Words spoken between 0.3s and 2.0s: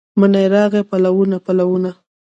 راغلي پلونه، پلونه